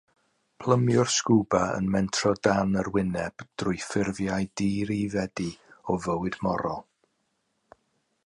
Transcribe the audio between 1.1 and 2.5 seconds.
scwba yn mentro